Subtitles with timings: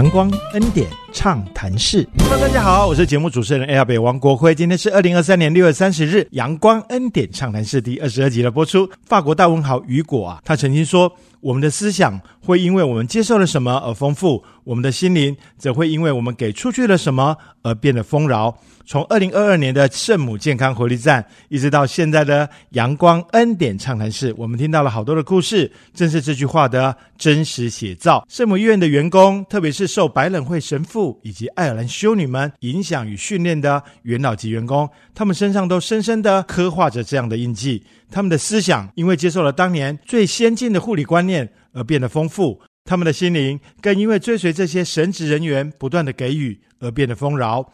[0.00, 4.54] 阳光恩典畅谈室，Hello，大家好，我是节目主持人 L 北王国辉。
[4.54, 8.88] 今天是二零二三年六月三十日，阳光恩典畅谈室第二十二集的播出。
[9.04, 11.12] 法国大文豪雨果啊，他曾经说。
[11.42, 18.56] 我们的思想会因为我们接受了什么而丰富，我们的心灵则会因为我们给出去了什么而变得丰饶。
[18.86, 28.26] 从二零二二年的圣母健康活力站，一直到现在的阳光恩典畅谈室，我们听到了好多的故事，正是这句话的真实写照。
[28.28, 37.80] 圣母医院的员工，特别是受白冷会神父以及爱尔兰修女们影响与训练的元老级员工，他们身上都深深的刻画着这样的印记。
[38.10, 47.72] 他们的思想因为接受了当年最先进的护理观念而变得丰富，他们的心灵更因为追随这些神职人员不断的给予而变得丰饶。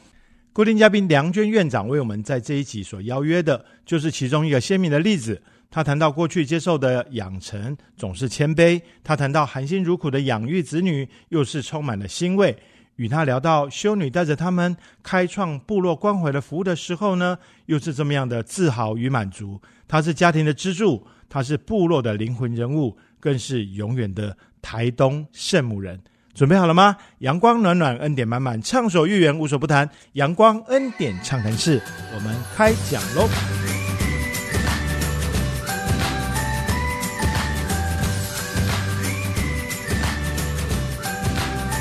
[0.53, 5.43] 固定嘉宾梁娟院长为我们在这一集所邀约的，就是其中一个鲜明的例子。
[5.71, 12.57] 他谈到过去接受的养成总是谦卑，他谈到含辛茹苦的养育子女，又是充满了欣慰。
[12.95, 19.61] 与他聊到修女带着他们开创部落关怀的服务的时候呢，又是这么样的自豪与满足。
[19.87, 22.97] 他是家庭的支柱，他是部落的灵魂人物，
[23.27, 26.01] 更是永远的台东圣母人。
[26.33, 26.97] 准备好了吗？
[27.19, 29.91] 阳光暖暖，恩典满满，畅所欲言，无所不谈。
[30.13, 31.83] 阳光恩典畅谈室，
[32.15, 33.66] 我们开讲喽！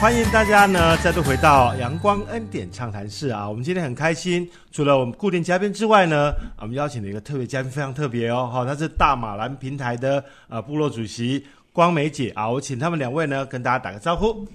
[0.06, 3.50] 欢迎大家呢再度回到阳光恩典畅谈室啊！
[3.50, 14.48] 我们今天很开心，除了我们固定嘉宾之外呢，我们邀请了一个特别嘉宾，非常特别哦，哈，他是大马兰平台的呃部落主席光美姐啊，我请他们两位呢跟大家打个招呼。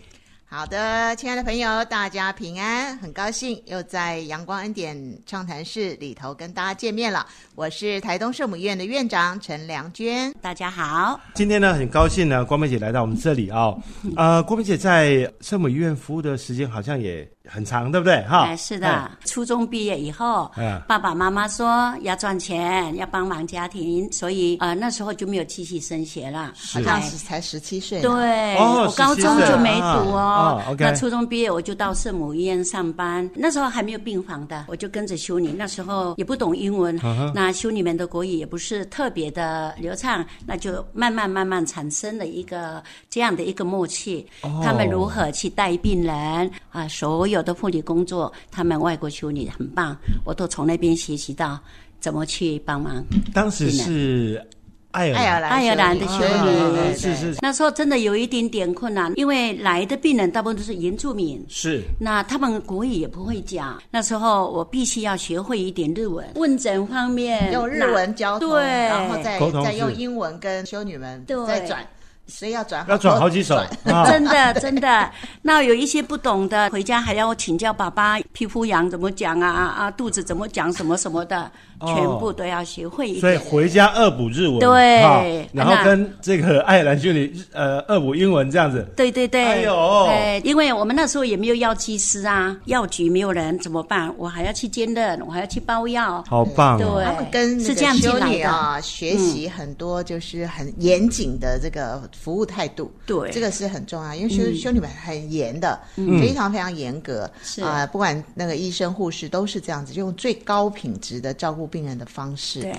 [0.52, 7.24] 好的，亲爱的朋友，大家平安，很高兴又在阳光恩典畅谈室里头跟大家见面了。
[7.54, 11.20] 我是台东圣母医院的院长陈良娟，大家好。
[11.34, 13.72] 今天呢，很高兴呢，光美姐来到我们这里啊。
[14.16, 17.30] 呃，光美姐在圣母医院服务的时间好像也。
[17.52, 18.22] 很长，对不对？
[18.28, 19.10] 哈，哎是的。
[19.24, 20.50] 初中毕业以后，
[20.86, 26.52] 爸爸妈妈说要赚钱，要帮忙家庭，所以呃那时候就没有继续升学了。
[26.72, 28.00] 好像是才十七岁。
[28.00, 30.62] 对，我高中就没读哦。
[30.78, 35.50] 那初中毕业我就到圣母医院上班，那时候还没有病房的，我就跟着修女。
[35.50, 36.96] 那时候也不懂英文，
[37.34, 44.24] 那修女们的国语也不是特别的流畅，那就慢慢慢慢产生了一个这样的一个默契。
[44.62, 46.86] 他们如何去带病人啊？
[46.86, 47.39] 所有。
[47.40, 49.96] 我的护理工作，他们外国修女很棒，
[50.26, 51.58] 我都从那边学习到
[51.98, 53.02] 怎么去帮忙。
[53.32, 54.46] 当时是
[54.90, 57.36] 爱尔兰爱尔兰的修女，是是。
[57.40, 61.80] 那时候真的有一点点困难，因为来的病人大部分都是原住民，是。
[61.98, 71.88] 那他们国语也不会讲，那时候我必须要学会一点日文，问诊方面用日文交通，然后再再用英文跟修女们再转。
[72.30, 73.60] 所以要转，要转好几手，
[74.06, 75.10] 真的真的。
[75.42, 81.50] 那有一些不懂的，回家还要请教爸爸，皮肤痒怎么讲啊啊啊，肚子怎么讲什么什么的。
[81.82, 94.12] 全部都要学会，所以回家恶补日文，对，然后跟这个爱尔兰兄弟呃恶补英文这样子，对对对，哎呦，对，因为我们那时候也没有药剂师啊，药局没有人怎么办？
[94.18, 98.44] 我还要去兼任，我还要去包药，好棒，对，他们跟是这样子的。
[98.44, 107.62] 啊学习很多，就是很严谨的这个服务态度，对，这个是很重要，因为修修女们很严的，非常非常严格，是。
[107.62, 112.60] 啊，不管那个医生护士都是这样子，用最高品质的照顾病人的方式。
[112.60, 112.76] 对，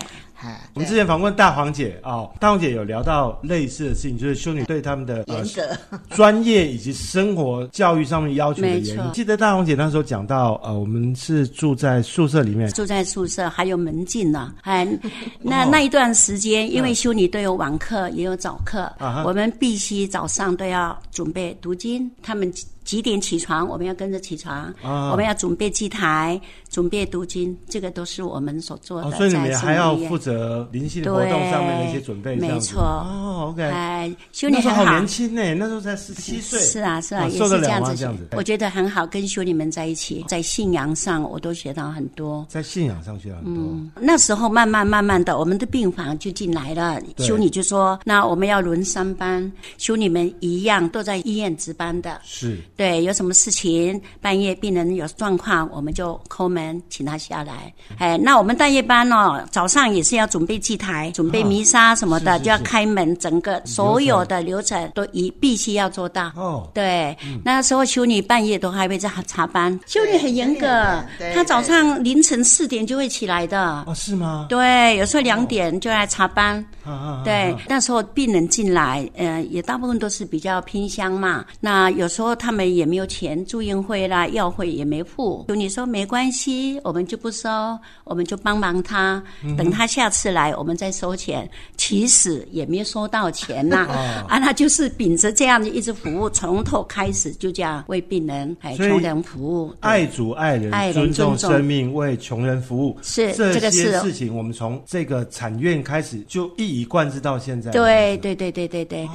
[0.73, 9.09] 我们之前访问大黄姐哦，大黄姐有聊到类似的事情，就是修女对他们的严格、专业以及生活教育上面要求的严格。
[9.13, 14.53] 记得大黄姐那时候讲到，呃，我们是住在宿舍里面，住在宿舍还有门禁呢。
[14.61, 14.87] 哎，
[15.41, 18.91] 那那一段时间，因为修女都有晚课也有早课，
[19.25, 22.51] 我们必须早上都要准备读经，他们。
[22.91, 23.65] 几点起床？
[23.69, 24.69] 我们要跟着起床。
[24.83, 26.37] 我们要准备祭台，
[26.69, 29.09] 准备读经，这个都是我们所做的。
[29.11, 32.35] 所以你们还要负责灵性活动上面的一些准备。
[32.35, 32.81] 没错。
[32.81, 33.63] 哦，OK。
[33.63, 36.59] 哎，修女很好年轻呢，那时候才十七岁。
[36.59, 38.27] 是啊，是啊，也是这样子。
[38.33, 42.45] 我觉得很好，跟修女们在一起，在信仰上我都学到很多。
[42.49, 43.63] 在信仰上学到很多。
[43.63, 46.99] 嗯，那时候慢慢慢慢的，我们的病房就进来了。
[47.19, 52.57] 修女就说：“那我们要轮三班，修女们一样都在医院值班的。”是。
[52.81, 57.71] 对，有什么事情，半夜病人有状况，我们就抠门请他下来。
[57.99, 66.31] 哎，那我们大夜班哦，早上也是要准备祭台、准备弥撒什么的，就要开门，整个所有的流程都一必须要做到。
[66.35, 70.67] 哦，对，那时候修女半夜都还会在查班，修女很严格，
[71.35, 73.83] 她早上凌晨四点就会起来的。
[73.85, 74.47] 哦，是吗？
[74.49, 76.65] 对，有时候两点就来查班。
[77.23, 81.45] 对，那时候病人进来，呃，也大部分都是比较偏乡嘛。
[81.59, 82.70] 那有时候他们。
[82.71, 85.43] 们也没有钱，住院费啦、药费也没付。
[85.49, 87.49] 就你说没关系，我们就不收，
[88.05, 89.21] 我们就帮忙他，
[89.57, 91.49] 等他下次来，我们再收钱。
[91.75, 93.87] 其实也没收到钱呐，
[94.29, 102.97] 啊，他就是秉着这样的一直服务，从头开始就这样为病人、还穷人服务，爱主爱人，尊重生命，为穷人服务。
[103.01, 107.71] 是这个些事情，我们从这个产院开始就一以贯之到现在。
[107.71, 109.09] 对对对对对对，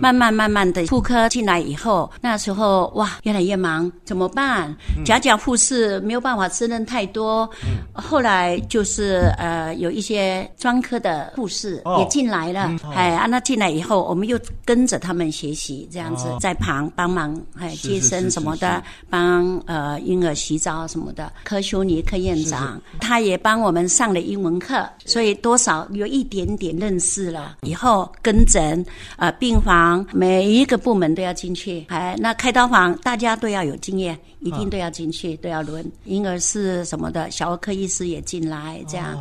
[0.00, 4.74] 慢慢慢慢的妇科进来以后，那时候哇，越来越忙，怎么办？
[5.04, 7.48] 假假护士没有办法胜任太多。
[7.92, 21.32] 后来就是呃，有一些专科的护士也进来了，哎，啊，那进来以后，我们又跟着他们学习，这样子在旁帮忙，哎，接生什么的，帮呃婴儿洗澡什么的。
[21.44, 22.80] 科修尼科院长。
[23.00, 27.56] 他也帮我们上了英文课，所以多少有一点点认识了。
[27.62, 28.84] 以后跟诊
[29.16, 35.84] 啊，病房每一个部门都要进去，哎，那开刀房大家都要有经验，一定都要进去，都要轮。
[36.04, 39.18] 婴儿室什么的，小儿科医师也进来，这样，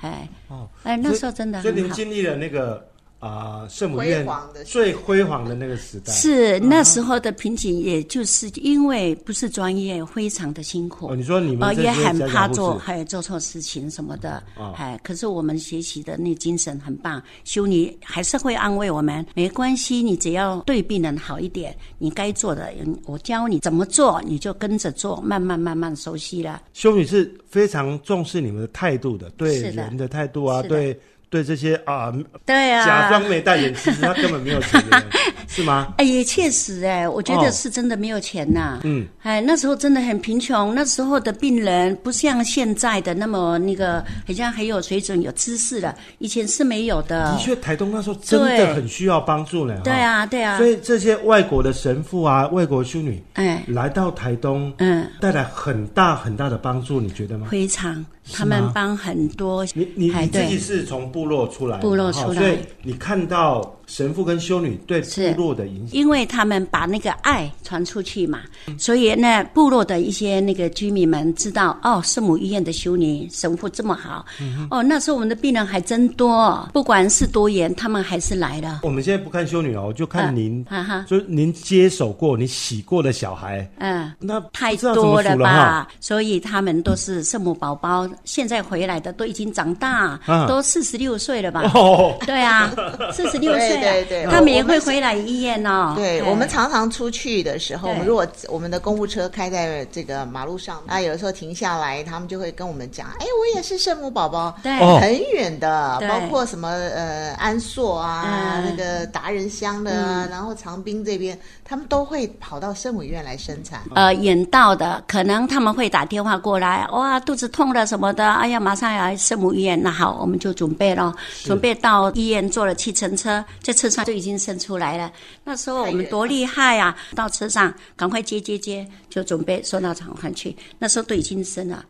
[0.00, 2.88] 哎，哦，哎，那时候真的所以您经历了那个。
[3.24, 4.26] 啊，圣母院
[4.66, 11.06] 最辉煌的那个时代是那时候的瓶颈，也就是因为不是专业，非常的辛苦。
[11.06, 14.42] 哦，你说你们也很怕做，还有做错事情什么的。
[14.56, 22.70] 哦，哎，可是我们学习的那精神很棒，修女还是会安慰我们，没关系，你只要对病人好一点，你该做的，
[23.06, 26.60] 我教你怎么做，你就跟着做，慢慢慢慢熟悉了。
[26.74, 30.94] 修女是非常重视你们的态度的，对人的态度啊，对。
[31.34, 32.12] 对这些啊，
[32.46, 34.80] 对啊，假装没戴眼，其实他根本没有钱，
[35.48, 35.92] 是吗？
[35.98, 38.78] 哎，也确实哎，我觉得是真的没有钱呐。
[38.84, 43.98] 嗯，哎，那时候真的很贫穷，那时候的病人不像现在的那么那个，
[44.28, 45.92] 好像很有水准、有知识了。
[46.20, 47.32] 以前是没有的。
[47.32, 49.76] 的确，台东那时候真的很需要帮助呢。
[49.82, 50.56] 对啊，对啊。
[50.56, 57.48] 所以这些外国的神父啊，外国修女，哎，来到台东，嗯，带来很大很大的帮助，你觉得吗？
[57.50, 58.06] 非常。
[58.32, 63.74] 他们帮很多，你你你自己是从部落出来，部落出来，所以你看到。
[63.94, 68.40] 神父跟修女对部落的影响，因为他们把那个爱传出去嘛，
[68.76, 74.26] 所以呢，部落的一些那个居民们知道哦，圣母医院的修女神父这么好，
[74.68, 78.80] 哦，那时候我们的病人还真多，不管是多严，他们还是来了。
[78.82, 81.06] 我们现在不看修女哦，就看您，哈哈。
[81.06, 85.86] 就您接手过、你洗过的小孩，嗯，那太多了吧？
[86.00, 90.18] 所以他们都是圣母宝宝，现在回来的都已经长大，
[90.48, 91.70] 都四十六岁了吧？
[91.76, 92.74] 哦，对啊，
[93.14, 93.83] 四十六岁。
[93.84, 95.94] 对对，他们也会回来医院哦。
[95.96, 113.80] 对我们常常出去的时候，我们如果我们的公务车开在这个马路上，啊，有的时候停下来，他们就会跟我们讲：“哎，我也是圣母宝宝，对，很远的，包括什么呃安硕啊，那个达人乡的，然后长滨这边，他们都会跑到圣母医院来生产。
[113.94, 119.80] 呃，远到的可能他们会打电话过来，哇，肚子痛了什么的，哎呀，马上要圣母医院。
[119.82, 123.44] 那好，我们就准备了，准备到医院坐了计程车。
[123.60, 125.12] 在车上就已经生出来了。
[125.44, 126.96] 那时候我们多厉害呀！
[127.14, 130.56] 到车上赶快接接接，就准备送到厂房去。
[130.78, 131.84] 那时候都已经生了。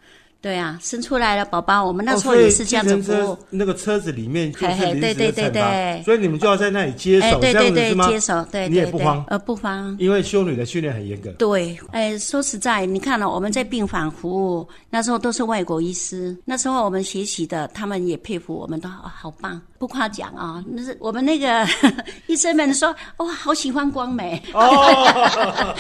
[0.44, 3.38] 对啊，生出来了宝宝，我们那时候也是这样子服务。
[3.48, 8.06] 那个车子里面就是对对对对，所以你们就要在那里接手，这样子是吗？
[8.06, 11.30] 接手，对，你也不慌，呃，不慌，因为修女的训练很严格。
[11.38, 20.62] 对，哎，说实在，你看了我们在病房服务，那时候都是外国医师，那时候我们学习的，他们也佩服我们，都好好棒，不夸奖啊。
[20.68, 21.66] 那是我们那个
[22.28, 24.42] 医生们说，哇，好喜欢光美。
[24.52, 24.68] 哦，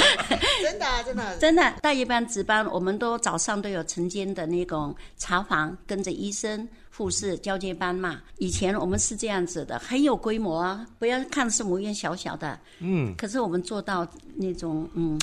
[0.62, 5.34] 真的真的真的，大夜班值班，我们都早上都有晨间的那种茶。
[5.34, 8.20] 查房跟着医生、护士交接班嘛。
[8.38, 10.86] 以前我们是这样子的，很有规模啊。
[10.96, 14.06] 不要看是母院小小的，嗯，可是我们做到
[14.36, 15.18] 那种嗯，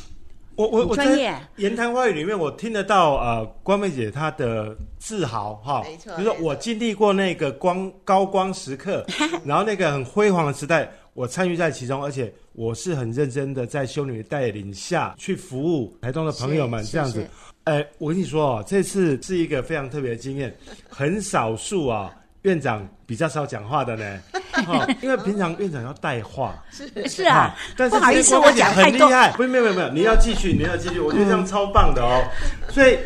[0.55, 9.05] 我我我在言谈话语里面，我听得到呃，关妹姐她的自豪哈，没错，就是我经历过那个光高光时刻，
[9.45, 17.27] 然后那个很辉煌的时代，我参与在其中，而且我是很认真的在修女的带领下去服务台东的朋友们，这样子。
[17.65, 20.55] 哎，我跟你说哦，这次是一个非常特别的经验，
[20.89, 22.11] 很少数啊，
[22.43, 24.19] 院长比较少讲话的呢，
[25.03, 26.89] 因为平常院长要带话，是。
[27.07, 32.23] 是啊，但是不好意思，我讲太多，不是没有没有没有，你要继续，你要继续，我觉得这样超棒的哦，
[32.69, 32.97] 所以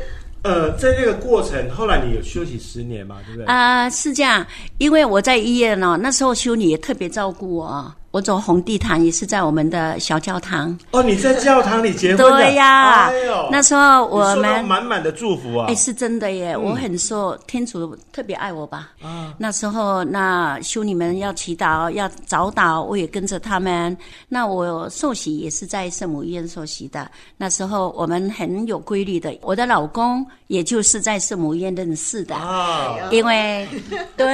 [0.45, 3.45] 呃，在这个过程，后来你有休息十年嘛，对不对？
[3.47, 4.45] 啊，是这样，
[4.77, 7.91] 因为我在医院呢，那时候修女也特别照顾我。
[8.15, 10.73] 我走红地毯也是在我们的小教堂。
[10.91, 12.31] 哦，你在教堂里结婚？
[12.31, 13.11] 对呀，
[13.51, 15.65] 那时候我们满满的祝福啊！
[15.67, 18.91] 哎，是真的耶，我很受天主特别爱我吧？
[19.03, 23.95] 啊，那时候那修女们要祈祷要早祷，我也跟着他们。
[24.29, 27.11] 那我受洗也是在圣母医院受洗的。
[27.35, 33.67] 那时候我们很有规律的，我的老公也就是在圣母医院认识的啊，因为
[34.15, 34.25] 对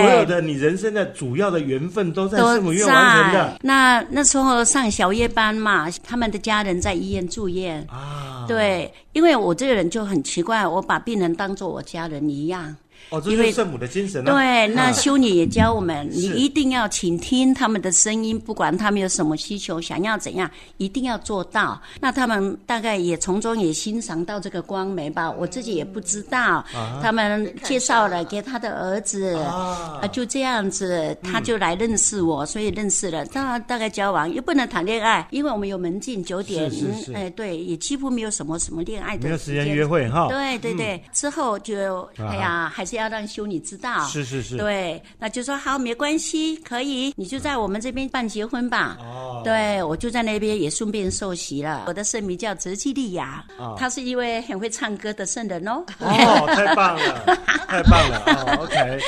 [0.00, 3.58] 所有的你人生的主要的缘分都在圣母医院完成的。
[3.62, 12.76] 那那时候上小夜班嘛，他们的家人在医院住院啊，对，因为我这个人就很奇怪，我把病人当做我家人一样。
[13.10, 14.24] 哦，这是圣母的精神。
[14.24, 21.80] 对，那修女也教我们，你一定要倾听他们的声音，不管他们有什么需求，想要怎样，一定要做到。
[22.00, 26.64] 那他们大概也从中也欣赏到这个光美吧，我自己也不知道。
[27.00, 33.24] 他们介绍了给他的儿子，啊，就这样子，他就来认识我，所以认识了。
[33.26, 36.68] 大大概交往又不能谈恋爱，因为我们有门禁九点，
[37.14, 40.26] 哎，对，也几乎没有什么什么恋爱的，没有时间约会哈。
[40.28, 42.95] 对对对，之后就哎呀，还是。
[42.96, 48.96] 要让修女知道，是是是，对，那就说好，没关系，可以，你就在我们这边办结婚吧。
[49.00, 51.84] 哦，对，我就在那边也顺便受洗了。
[51.86, 53.44] 我的圣名叫泽基利亚，
[53.76, 55.84] 他是一位很会唱歌的圣人哦。
[56.00, 57.36] 哦，太棒了，
[57.68, 58.22] 太棒了。
[58.26, 59.00] 哦，OK，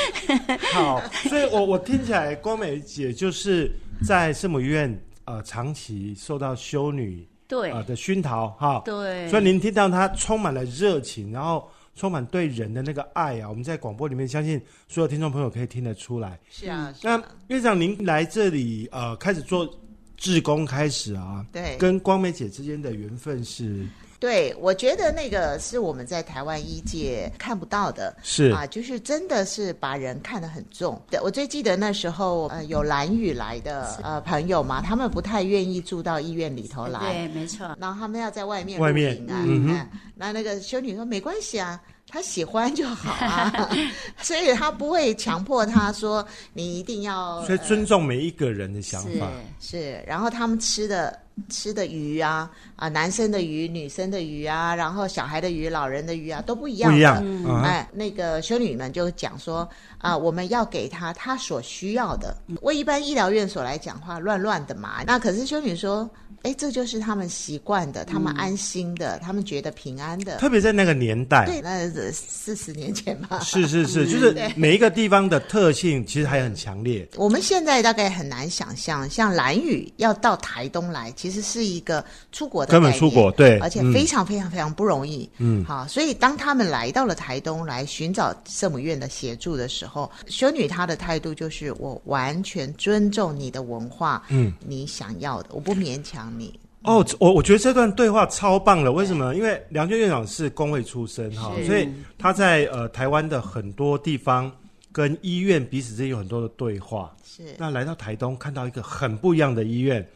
[0.72, 3.70] 好，所以我我听起来光美姐就是
[4.06, 8.82] 在圣母医院呃长期受到修女对啊的熏陶哈。
[8.84, 11.68] 对，所以您听到她充满了热情，然后。
[11.98, 13.48] 充满对人的那个爱啊！
[13.50, 16.38] 我们在广播里面，相信所有听众朋友可以听得出来。
[16.48, 19.68] 是啊，那院长您来这里呃，开始做
[20.16, 23.84] 志工开始啊，对，跟光美姐之间的缘分是。
[24.20, 31.00] 对，我觉得那个是我们在台湾医界看不到的，是啊，就是真的是把人看得很重。
[31.08, 37.76] 对我最记得那时候，呃，有蓝雨来的呃朋友嘛，他们不太愿意住到医院里头来，对，没错。
[37.78, 43.70] 然后他们要在外面外面啊，嗯，那那个修女说没关系啊，他喜欢就好啊，
[44.20, 51.16] 所以他不会强迫他说你一定要，所以尊重每一个人的想法是，然后他们吃的。
[51.48, 56.90] 吃的鱼啊啊，男生的鱼、女生的鱼啊，然后小孩的鱼、老人的鱼啊，都不一样。
[56.90, 57.62] 不一样。
[57.62, 59.68] 哎，那个修女们就讲说
[59.98, 62.36] 啊，我们要给他他所需要的。
[62.62, 65.02] 为一般医疗院所来讲话，乱乱的嘛。
[65.06, 66.08] 那可是修女说。
[66.42, 70.36] 哎，这就是他们习惯的，他们安心的，他们觉得平安的。
[70.36, 73.40] 特别在那个年代，对，那是四十年前嘛。
[73.40, 77.06] 是是是，就是每一个地方的特性其实还很强烈。
[77.16, 85.28] 我们现在大概很难想象，像蓝雨要到台东来，其实是一个出国的根本出国，对，而且非常非常非常不容易。
[85.38, 96.32] 嗯，好，所以当他们来到了台东来寻找圣母院的协助的时候，修女她的态度就是我完全尊重你的文化，嗯，你想要的，我不勉强。
[96.38, 98.90] 你哦，我我觉得这段对话超棒了。
[98.90, 99.34] 为什么？
[99.34, 104.50] 因为梁娟院长是工会出身哈，所以他在呃台湾的很多地方
[104.92, 107.14] 跟医院彼此之间有很多的对话。
[107.24, 110.06] 是那来到台东看到一个很不一样的医院，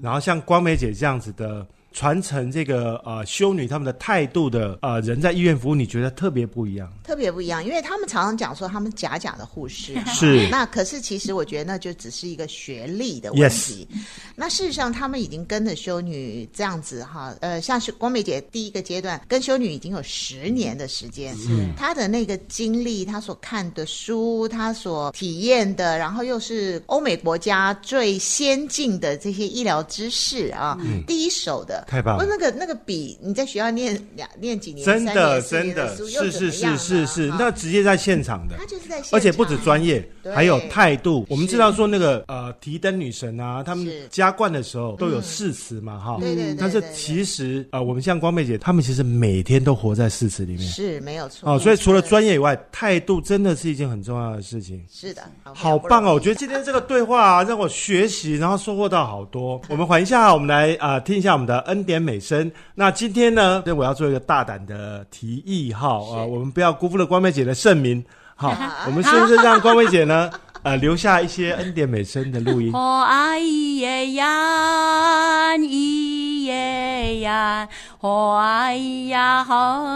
[0.00, 1.66] 然后像光美姐这样子的。
[1.92, 6.92] 传承这个呃修女他们的态度的呃人在医院服务，你觉得特别不一样？
[7.04, 13.86] 特别不一样，因为他们常常讲说他们假假的护士是，那可是其实我觉得那就只是一个学历的问题。
[14.34, 31.81] 那事实上他们已经跟着修女这样子哈，呃，像是光美姐第一个阶段跟修女已经有十年的时间，嗯，她的那个经历，她所看的书，她所体验的，然后又是欧美国家最先进的这些医疗知识啊，第一手的。
[31.86, 32.18] 太棒！
[32.18, 41.26] 不，那个那个比你在学校念两念几年，真的真的，是是是是是，那直接在现场的，他就是在现场，而且不止专业，还有态度。
[41.28, 46.56] 我们知道说那个呃提灯女神啊，他们加冠的时候都有誓词嘛，哈，对对对。
[46.58, 51.50] 但是其实呃，我们像光妹姐，他们其实每天都活在誓词里面，是没有错。
[51.52, 54.84] 哦，所以除了专业以外，态度真的是一件很重要的事情。
[54.90, 56.14] 是的，好棒哦！
[56.14, 59.60] 我觉得今天这个对话啊，让我学习，然后收获到好多。
[59.68, 61.62] 我们缓一下，我们来啊听一下我们的。
[61.72, 63.62] 恩典美声，那今天呢？
[63.74, 68.04] 我要做一个大胆的提议哈啊，我们不要辜负了光美姐的盛名，
[68.36, 68.54] 好，
[68.86, 70.30] 我们是不是让光美姐呢？
[70.62, 72.70] 呃，留下一些恩典美声的录音。
[72.76, 77.66] 哦啊咿耶呀，咿耶呀，
[77.98, 78.36] 好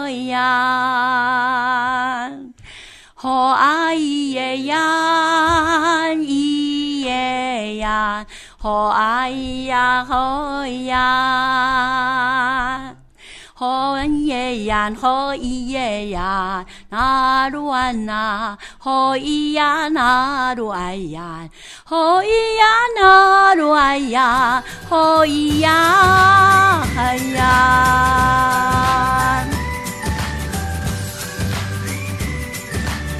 [0.09, 2.29] 呀，
[3.21, 8.25] 哦啊咿耶呀，咿耶呀。
[8.59, 9.29] 好哎
[9.67, 10.95] 呀，好呀，
[13.53, 21.47] 好耶呀，好咿耶呀，那鲁安那，好咿呀，那鲁哎呀，
[21.85, 22.25] 好咿
[22.57, 22.65] 呀，
[22.99, 28.57] 那鲁哎呀，好咿呀，哎呀。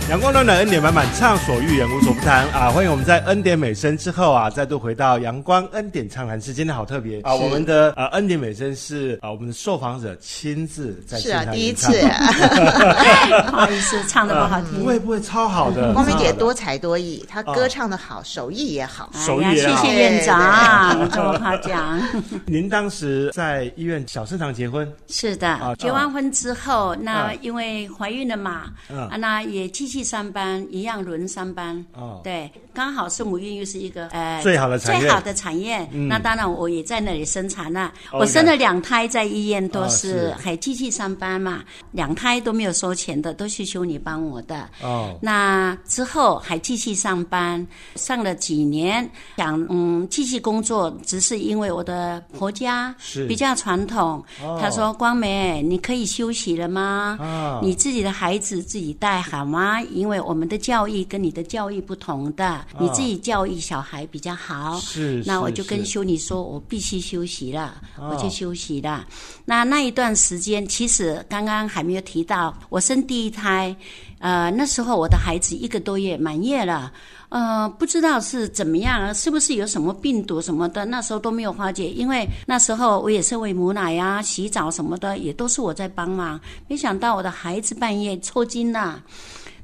[0.10, 2.70] 阳光暖暖，恩典满满，畅所欲言，无所不谈啊！
[2.70, 6.54] 欢迎我们在恩典美声之后啊，再度回到阳光恩典畅谈室。
[6.54, 7.36] 今天好特别啊！
[7.36, 15.92] 我们的呃恩典美声是啊，我们的受访者亲自在是啊，第一次，不好意思，唱的不好听，不会不会，超好的。
[15.92, 19.84] 光明姐多才多艺，她歌唱的好，手艺也好，手艺也好。
[19.84, 22.00] 谢谢院长这么夸奖。
[22.48, 24.90] 您当时在医院小圣堂结婚？
[25.10, 29.97] 是的，结完婚之后，那因为怀孕了嘛，啊，那也继续。
[30.04, 35.02] 上班一样轮三班，哦，对，刚好是母孕又是一个呃最好的产业。
[35.02, 37.94] 最好的产业，那当然我也在那里生产了。
[38.12, 44.68] 我生了两胎，在医院都是还继续上班嘛，两胎都没有收钱的，都是修女帮我的。
[44.82, 53.28] 哦，那之后还继续上班，上了几年，想嗯继续工作，只是因为我的婆家是。
[53.28, 54.24] 比较传统，
[54.60, 57.18] 他说光梅你可以休息了吗？
[57.20, 59.82] 啊，你自己的孩子自己带好吗？
[59.92, 64.80] 因为我们的教育跟你的教育不同的，你自己教育小孩比较好。
[64.80, 69.06] 是，那我就跟修女说，我必须休息了，我去休息了。
[69.46, 73.76] 那那一段时间，其实刚刚还没有提到，我生第一胎，
[74.20, 76.92] 呃，那时候我的孩子一个多月满月了，
[77.30, 81.90] 呃，不知道是怎么样，是不是有什么病毒什么的，那时候都没有化解。
[81.90, 86.40] 因为那时候我也是喂母奶呀、洗澡什么的，也都是我在帮忙。
[86.68, 89.02] 没想到我的孩子半夜抽筋了。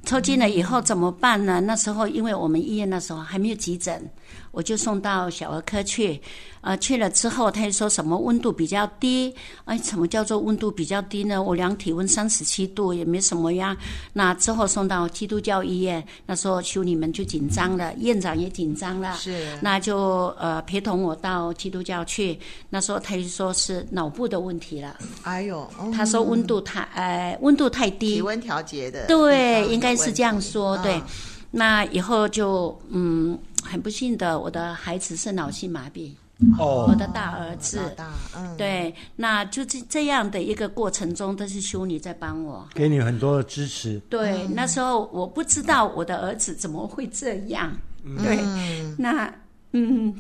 [0.06, 1.62] 抽筋了以后怎么办呢？
[1.62, 4.10] 那时候因为我们医院那时候还没有急诊。
[4.54, 6.22] 我就送到小儿科去，
[6.62, 9.34] 呃，去了之后，他就说什么温度比较低，
[9.66, 11.42] 哎，什么叫做温度比较低呢？
[11.42, 13.76] 我量体温三十七度，也没什么呀。
[14.14, 22.40] 那之后送到基督教医院，那时候修女们就紧张了，院长也紧张了，是，那就呃陪同我到基督教去。
[22.70, 24.96] 那时候他就说是脑部的问题了。
[25.24, 31.02] 哎呦，他说温度太，呃，温度太低，体温调节的，对，应该是这样说，对。
[31.50, 33.36] 那以后就嗯。
[33.64, 36.12] 很不幸的，我的孩子是脑性麻痹，
[36.60, 44.00] 哦，我的大儿子，大，嗯，对，那就这这样的一个过程中，都是修女在帮我，给你很多的支持。
[44.10, 47.76] 对，那时候我不知道我的儿子怎么会这样，
[48.24, 48.38] 对，
[48.98, 49.34] 那
[49.72, 50.14] 嗯，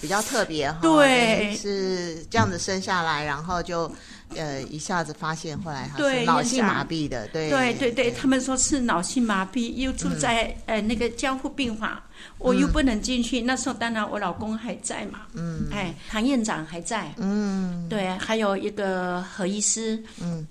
[0.00, 3.90] 比较特别哈，对，是这样子生下来，然后就。
[4.34, 7.48] 呃，一下子发现，后来他是脑性麻痹的，对。
[7.48, 11.96] 对对对，他们说是脑性麻痹，又住在呃那个监护病房，
[12.38, 13.40] 我又不能进去。
[13.40, 20.46] 那时候当然我老公还在嘛，嗯，哎，唐院长还在，嗯，对，还有一个何医师，嗯。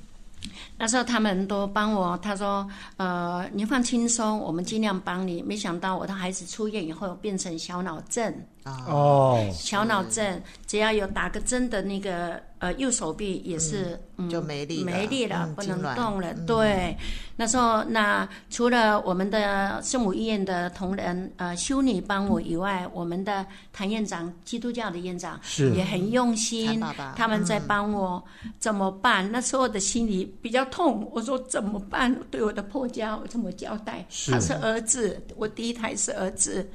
[0.77, 8.31] 那时候他们都帮我，他说：“呃，你放轻松，我们尽量帮你。”没想到我的孩子出院以后变成小脑症
[8.65, 16.33] 哦，小脑症，只要有打个针的那个呃右手臂也是就没力没力了，不能动了。
[16.45, 16.95] 对，
[17.35, 26.79] 那时候那除了我们的圣母医院的同仁呃修女帮我以外，我们的谭院长基督教的院长是也很用心，
[27.15, 28.23] 他们在帮我
[28.59, 29.31] 怎么办？
[29.31, 30.63] 那时候的心里比较。
[30.65, 32.13] 痛，我说怎么办？
[32.29, 34.05] 对我的破家我怎么交代？
[34.29, 36.67] 他是儿子，我第一胎是儿子。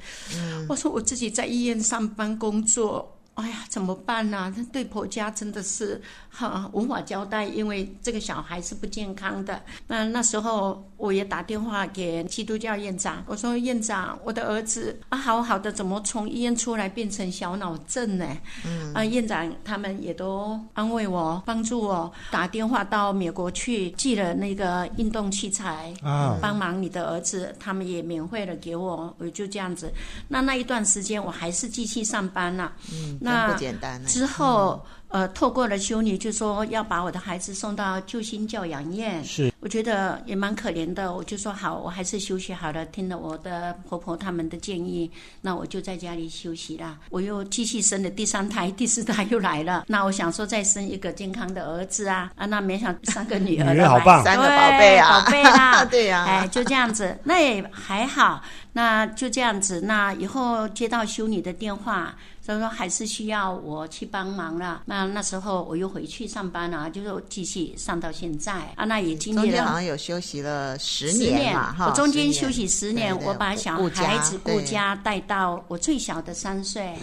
[0.67, 3.15] 我说我自己在医院上班工作。
[3.35, 4.53] 哎呀，怎么办呢？
[4.55, 9.63] 他对婆家真的是哈无法交代，因为这个小孩是不健康的。
[9.87, 18.37] 那那时候我也打电话给基督教院长，我说院长，我的儿子啊，好好的，怎么从医院出来变成小脑症呢？
[18.63, 29.91] 嗯，啊，院长他们也都安慰我，帮助我打电话到美国去寄了那个运动器材啊，帮忙你的儿子，他们也免费的给我，我就这样子。
[30.27, 33.17] 那那一段时间我还是继续上班了，嗯。
[33.19, 34.85] 那不简单之后。
[35.11, 41.13] 呃，透过了修女就说要把我的孩子送到救星教养院，是，我觉得也蛮可怜的。
[41.13, 42.85] 我就说好，我还是休息好了。
[42.85, 46.97] 听了我的婆婆他们的建议，那我就在家里休息啦。
[47.09, 49.83] 我又继续生了第三胎、第四胎又来了。
[49.89, 52.45] 那我想说再生一个健康的儿子啊啊！
[52.45, 58.41] 那没想三个女儿，女儿好棒， 三个宝贝啊，宝贝啦， 对呀，哎，就这样子，那也还好。
[58.73, 64.81] 那就这样子，那以后接到修女的电话，所以说还是需要我去帮忙了。
[64.85, 68.83] 那那时候我又回去上班了，就是继续上到现在啊。
[68.85, 71.87] 那也经历了，中间好像有休息了十年嘛，哈。
[71.87, 76.95] 我中间休息十年，我把小孩子顾家带到我最小的三岁，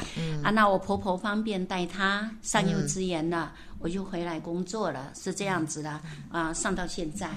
[0.43, 6.53] 啊，那我婆婆方便带他上幼稚园了，我就回来工作了，是这样子的啊。
[6.53, 7.31] 上到现在，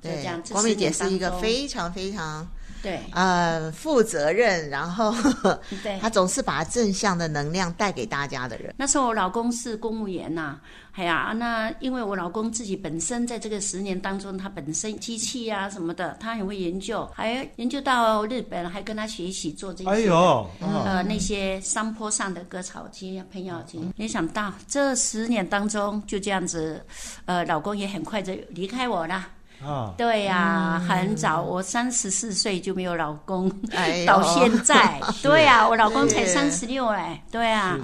[0.00, 0.42] 对，这样。
[0.50, 2.46] 光明姐是一个非常非常。
[2.82, 5.12] 对，呃，负责任，然后
[5.82, 8.72] 对， 他总是把正向的能量带给大家的人。
[8.76, 10.60] 那时候我老公是公务员呐，
[10.92, 23.80] 哎呀，那因为我老公自己本身在这个十年当中，他本身机器啊什么的，他很会研究，还研究到日本，还跟他学习做这些，哎呦，呃，那些山坡上的割草机、喷药机。
[23.96, 26.84] 没想到这十年当中就这样子，
[27.24, 29.26] 呃，老公也很快就离开我了。
[29.64, 33.48] 啊，对呀，很早，我三十四岁就没有老公，
[34.06, 37.78] 到现在， 对呀，我老公才三十六哎，对啊，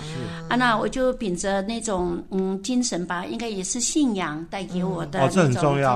[0.50, 5.50] 啊，那我就秉着那种嗯精神吧，应该也是信仰带给我的那种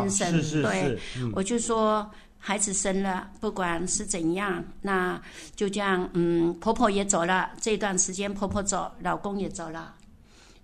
[0.09, 0.99] 精神，对，
[1.35, 5.21] 我就说孩子生了，不管是怎样，那
[5.55, 9.93] 就这样，嗯，婆婆也走了，这段时间婆婆走，老公也走了，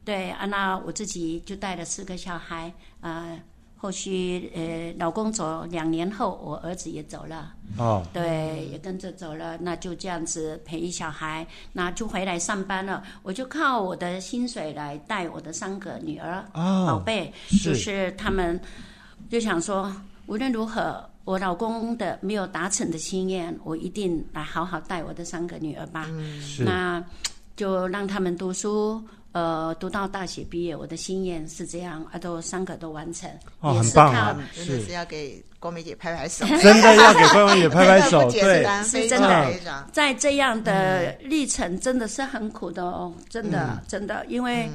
[0.06, 2.72] 对啊，那我自己就带了四个小孩，
[3.02, 3.36] 啊。
[3.82, 7.52] 后续呃，老公走两年后，我儿子也走了。
[7.76, 9.58] 哦，对，也跟着走了。
[9.58, 13.02] 那就这样子陪一小孩，那就回来上班了。
[13.24, 18.60] 我就靠我的薪水来带我的三个女儿，宝贝，就是他们
[19.28, 19.92] 就想说，
[20.26, 26.06] 无论如何，我老公的没有达成的心愿，我一定来好好带我的三个女儿吧。
[26.60, 27.04] 那
[27.56, 29.02] 就让他们读书。
[29.32, 39.50] 呃，读到大学毕业，我的心愿是这样，啊，都三个都完成，哦，很棒啊，真的是要给郭美姐拍拍手， 真的要给郭美姐拍拍手，对，是真的，
[39.90, 44.68] 在这样的历程真的是很苦的哦，真的，真的，因为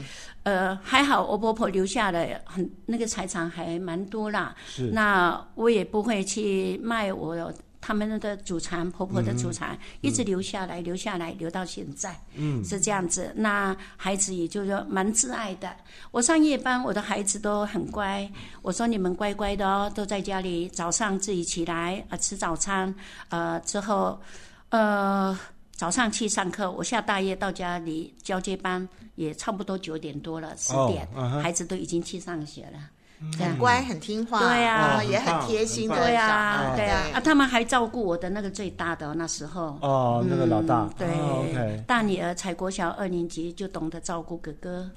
[0.44, 7.54] 呃，还好我婆婆留下的很那个财产还蛮多啦，是，那我也不会去卖我。
[7.80, 13.32] 他们的祖传，婆婆的祖传，一直留下来，留下来，留到现在，嗯是这样子。
[13.36, 15.74] 那孩子也就是蛮自爱的。
[16.12, 18.30] 我上夜班，我的孩子都很乖。
[18.62, 22.94] 我说你们乖乖的哦，都在家里，早上自己起来啊吃早餐，
[23.30, 24.20] 呃之后
[24.70, 25.38] 呃
[25.72, 26.72] 早上去上课。
[26.72, 31.08] 我下大夜到家里交接班，也差不多九点多了，十点，
[31.42, 32.80] 孩子都已经去上学了。
[33.38, 44.90] 很乖，很听话，对呀，也很贴心的，对呀，对呀，啊，他们还照顾我的那个最大的那时候，哦，那个老大，对，大女儿才国小二年级就懂得照顾哥哥。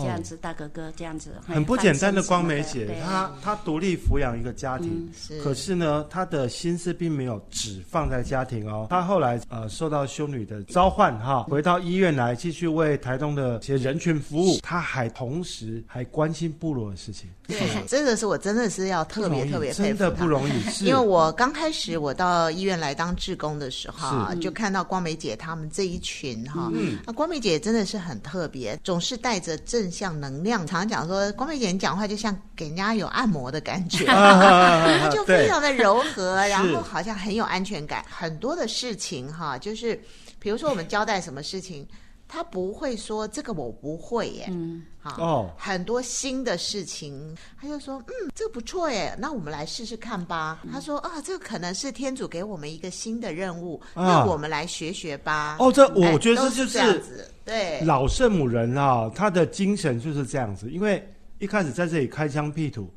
[0.00, 5.08] 这样子，大哥哥这样子，很不简单的光美姐，她她独立抚养一个家庭，
[5.42, 8.86] 可是呢，她的心思并没有只放在家庭哦。
[8.90, 14.58] 她后来呃受到修女的召唤哈，回到医院来继续为台东的一些人群服务。
[14.62, 17.30] 她还同时还关心部落的事情。
[17.46, 20.52] 对，这个是我真的是要特别特别真的不容易，
[20.84, 26.70] 因为我刚开始我到医院来当志工的时候，就看到光美姐他们这一群哈，
[27.06, 29.56] 那光美姐真的是很特别，总是带着。
[29.68, 38.02] 正向能量，常讲说光美姐你讲话就像给人家有按摩的感觉，他 就非常的柔和，然后好像很有安全感。
[38.08, 40.00] 很多的事情哈，就是
[40.38, 41.86] 比如说我们交代什么事情，
[42.28, 50.62] 他不会说这个我不会耶，嗯，好，很多新的事情，他就说嗯，这个不错耶，那我们来试试看吧。
[50.70, 55.56] 他说啊，这个可能是天主给我们一个新的任务，那我们来学学吧。
[55.58, 57.30] 哦，这我觉得这就是这样子。
[57.46, 60.70] 对老圣母人啊，他的精神就是这样子。
[60.70, 61.02] 因为
[61.38, 62.92] 一开始在这里开疆辟土，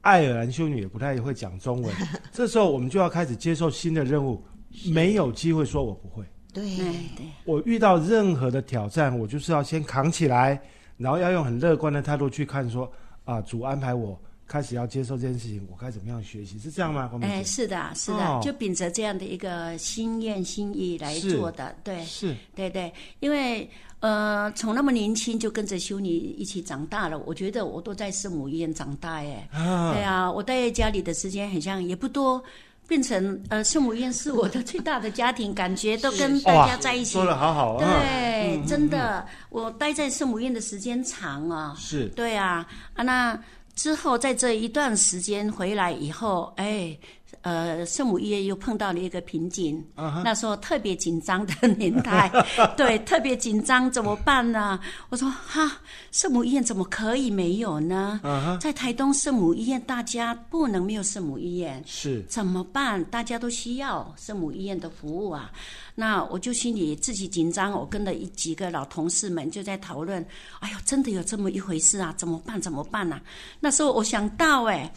[0.00, 1.94] 爱尔兰修女也不太会讲中文，
[2.32, 4.42] 这时候我们就要开始接受新的任务，
[4.86, 6.24] 没有机会说我不会。
[6.64, 6.76] 对
[7.16, 10.60] 对，我遇到任何的挑战，我就是要先扛起来，
[10.96, 12.90] 然后要用很乐观的态度去看，说
[13.24, 14.18] 啊，主安排我。
[14.48, 16.56] 开始要接受这件事情，我该怎么样学习？
[16.56, 17.10] 是这样吗？
[17.20, 32.40] 哎，是的，是的，就秉着这样的一个心愿心意来做的，对，是，对对，因为呃，从那么年轻就跟着修女一起长大了，我觉得我都在圣母医院长大，哎，对啊，我待在家里的时间好像也不多，
[32.86, 42.06] 变成呃，圣母院是我的最大的家庭，感觉都跟大家在一起，说的好好啊，对，真的，我待在圣母院的时间长啊，是。
[42.16, 43.38] 对啊，啊那。
[43.74, 46.96] 之后，在这一段时间回来以后，哎，
[47.42, 49.84] 呃，圣母医院又碰到了一个瓶颈，
[50.24, 52.28] 那时候特别紧张的年代，
[52.76, 54.78] 对，特别紧张，怎么办呢？
[55.10, 58.20] 我说哈，圣母医院怎么可以没有呢？
[58.60, 63.04] 在台东圣母医院，大家不能没有圣母医院，是怎么办？
[63.04, 65.52] 大家都需要圣母医院的服务啊。
[65.94, 70.24] 那我就心里自己紧张，我跟了一几个老同事们就在讨论，
[70.60, 72.12] 哎呦，真的有这么一回事啊？
[72.16, 72.60] 怎么办？
[72.60, 73.20] 怎么办呢？
[73.60, 74.92] 那时候我想到，哎，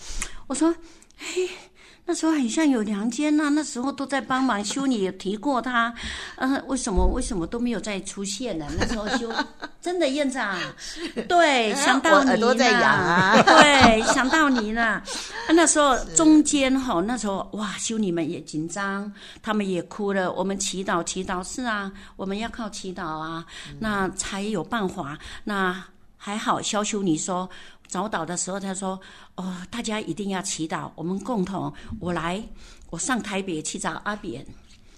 [0.47, 0.73] 我说，
[1.15, 1.47] 嘿。
[2.09, 5.93] 那时候很像有梁间呐，那时候都在帮忙修，你也提过他，
[6.37, 8.65] 嗯，为什么为什么都没有再出现呢？
[8.79, 9.31] 那时候修，
[9.79, 10.57] 真的院长，
[11.29, 15.03] 对，想到你了，对，想到你了。
[15.49, 20.31] 那时候中间哈，那时候哇，修女们也紧张，他们也哭了。
[20.31, 23.45] 我们祈祷祈祷，是啊，我们要靠祈祷啊，
[23.77, 25.15] 那才有办法。
[25.43, 25.83] 那
[26.17, 27.47] 还好，肖修女说。
[27.89, 28.97] 早祷的时候，他说
[29.35, 32.41] ：“哦，大家一定要祈祷，我们共同，我来，
[32.91, 34.45] 我上台北去找阿扁。”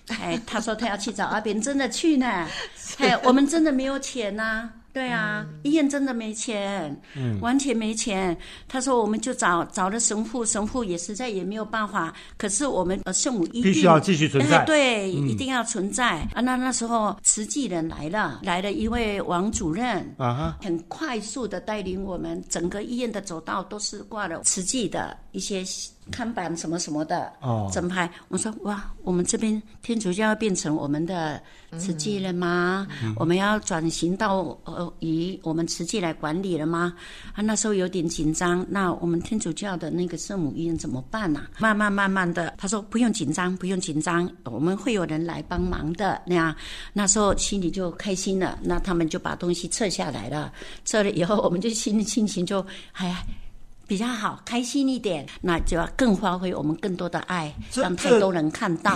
[0.09, 2.47] 哎，他说他要去找阿扁，真的去呢。
[2.99, 4.69] 哎，我们真的没有钱呐。
[4.93, 6.99] 对啊，医院真的没钱，
[7.39, 8.37] 完全没钱。
[8.67, 12.13] 他说，我们就找找了神父，神父也实在也没有办法。
[12.37, 16.41] 可是我们呃圣母一定必须要继续存在， 对，一定要存在啊。
[16.41, 25.63] 那那时候慈济人来了，来了一位王主任啊，很快速的带领我们整个医院的走道都是挂了慈济的一些。
[26.11, 28.09] 看板什么什么的，哦整排。
[28.27, 31.41] 我说哇，我们这边天主教要变成我们的
[31.77, 32.87] 慈济了吗？
[33.15, 36.93] 我们要转型到呃以我们慈济来管理了吗？
[37.33, 38.65] 啊，那时候有点紧张。
[38.69, 41.41] 那我们天主教的那个圣母医院怎么办呢？
[41.59, 46.21] 慢慢慢慢的，他说不用紧张，不用紧张，我们会有人来帮忙的。
[46.25, 46.55] 那样
[46.93, 48.59] 那时候心里就开心了。
[48.61, 50.51] 那他们就把东西撤下来了，
[50.85, 53.15] 撤了以后，我们就心里心情就还。
[53.91, 58.95] 比较好，开心一点，那就要更发挥我们更多的爱，让太多人看到。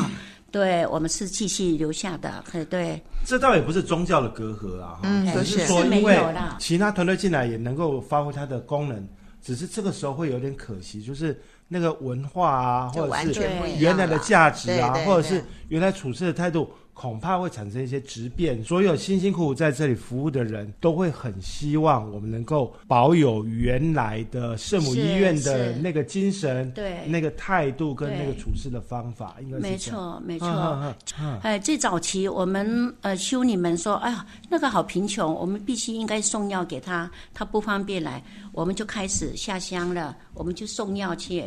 [0.49, 3.03] 对我们是继续留下的，对。
[3.25, 5.01] 这倒也不是宗教的隔阂啊，
[5.33, 6.17] 只是说因为
[6.59, 9.05] 其他团队进来也能够发挥它的功能，
[9.41, 13.41] 只是这个时候会有点可惜，就是那个文化啊，或者是
[13.77, 16.71] 原来的价值啊，或者是原来处事的态度。
[16.95, 30.95] 恐怕会产生一些质变，所有辛辛苦苦在这里服务的人都会很希望我们能够保有原来的圣母医院的那个精神，对那个态度跟那个处事的方法，应该是没错，没错。
[31.43, 41.43] 哎，最早期我们呃修女们说，哎呀，那个好贫穷，我们必须应该送药给他，他不方便来，我们就开始下乡了，我们就送药去。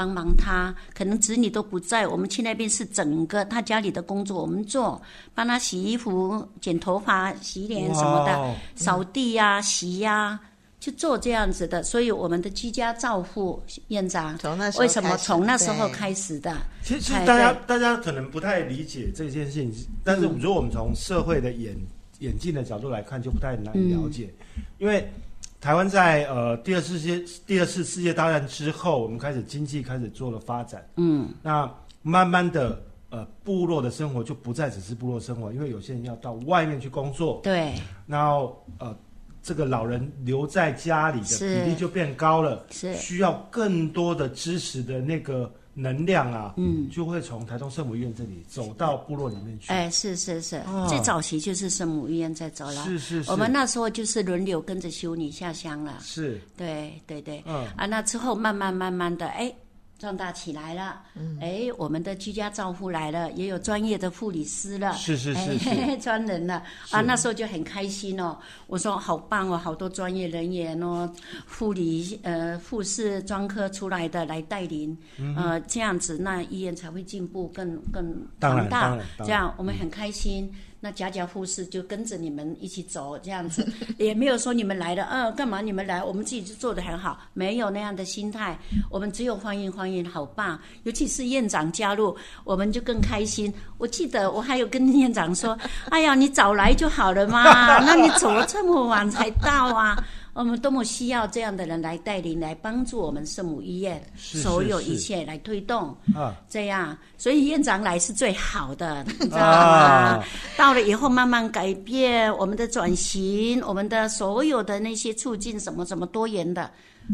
[0.00, 4.98] 帮忙他，可能子女都不在，我们去那边是整个他家里的工作，我们做，
[5.34, 10.40] 帮他洗衣服、剪头发、洗脸什么的，扫地呀、洗呀，
[10.78, 11.82] 就做这样子的。
[11.82, 14.38] 所以我们的居家照护院长，
[14.78, 16.56] 为什么从那时候开始的？
[16.82, 19.70] 其实大家大家可能不太理解这件事情，
[20.02, 21.76] 但是如果我们从社会的眼
[22.20, 24.32] 眼镜的角度来看，就不太难了解，
[24.78, 25.12] 因为。
[25.60, 30.88] 台湾在呃第二次世界第二次世界大战之后，我们开始经济开始做了发展。
[30.96, 31.70] 嗯，那
[32.02, 37.40] 慢慢的呃部落的生活就不再只是部落生活，因为有些人要到外面去工作。
[37.42, 37.74] 对。
[38.06, 38.96] 然后呃
[39.42, 45.52] 这个老人留在家里的比例就变高了，是需要更多的支持的那个。
[45.80, 49.72] 能量啊，嗯，就会从台中圣母医院这里走到部落里面去。
[49.72, 52.84] 哎，是是是，最早期就是圣母医院在走了。
[52.84, 55.98] 是是是，我们那时候就是轮流跟着修女下乡了。
[56.02, 59.52] 是，对对对，嗯啊，那之后慢慢慢慢的，哎。
[60.00, 67.02] 壮大起来了，嗯哎，我们的居家照护来了，也有专业的护理师了，是是是， 专人了啊！
[67.02, 68.38] 那时候就很开心哦。
[68.66, 71.12] 我说好棒哦，好多专业人员哦，
[71.46, 74.96] 护理呃护士专科出来的来带领，
[75.36, 78.98] 呃这样子那医院才会进步更更强大。
[79.18, 80.50] 这样我们很开心。
[80.80, 83.66] 那家家护士就跟着你们一起走，这样子
[83.98, 86.02] 也没有说你们来了，嗯，干嘛你们来？
[86.02, 88.58] 我们自己就做的很好，没有那样的心态。
[88.88, 90.58] 我们只有欢迎欢迎，好棒！
[90.84, 93.52] 尤其是院长加入，我们就更开心。
[93.76, 95.58] 我记得我还有跟院长说
[95.90, 97.42] ：“哎呀，你早来就好了嘛，
[97.80, 100.02] 那你怎么这么晚才到啊？”
[100.40, 106.34] 我们多么需要这样的人来带领，来帮助我们圣母医院所有一切来推动啊！
[106.48, 110.24] 这样，所以院长来是最好的，你知道吗？
[110.56, 116.70] 到了以后慢慢改变我们的转型，我们的所有的那些促进什么什么多元的，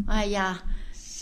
[0.06, 0.62] 哎呀，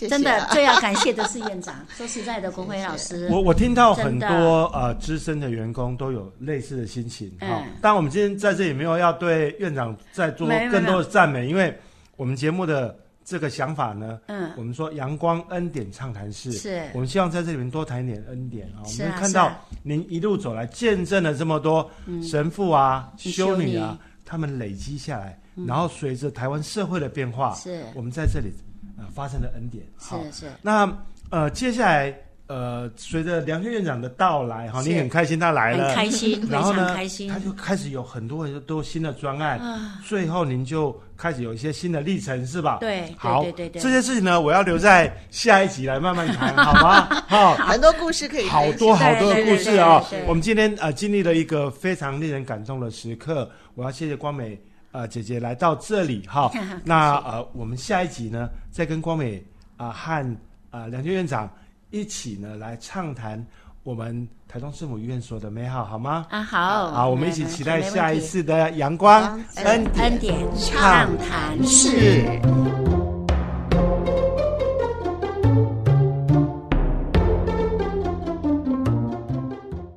[0.07, 1.73] 真的最要感谢的是院长。
[1.97, 7.35] 说实在的，国辉老师，我我听到很多呃资深的员工都有类似的心情。
[7.41, 11.75] 嗯，但我们今天在这里没有要对院长再做更多的赞美，因为。
[12.15, 18.83] 我们节目的这个想法呢，嗯，我们说阳光恩典畅谈室，是我们希望在这里面多谈一点恩典啊。
[18.85, 19.51] 我们看到
[19.83, 21.89] 您一路走来，见证了这么多
[22.23, 28.51] 神父啊、修女啊，他们累积下来，然后随着台湾社会的变化，是我们在这里
[28.97, 29.85] 呃发生了恩典。
[29.99, 30.51] 是是。
[30.61, 30.91] 那
[31.29, 32.15] 呃，接下来。
[32.47, 39.59] 呃，随着梁轩院长的到来，哈，你很开心他来了，很开心，然后呢，开心，他就开始有很多很多新的专案，
[40.05, 42.77] 最后您就开始有一些新的历程，是吧？
[42.79, 47.05] 对，好，对对对，这些事情呢，我要留在下一集来慢慢谈，好吗？
[47.27, 50.03] 好，很多故事可以，好多好多的故事啊！
[50.27, 56.51] 我们今天呃经历了一个非常令人感动的时刻，我要谢谢光美呃姐姐来到这里哈。
[56.85, 59.43] 那呃，我们下一集呢，再跟光美
[59.77, 60.37] 啊和
[60.69, 61.51] 啊梁轩院长。
[61.95, 63.43] 一起呢来畅谈
[63.81, 66.25] 我们台东圣母医院所的美好，好吗？
[66.29, 72.84] 啊，好，好，我们一起期待下一次的阳光恩恩典畅谈室。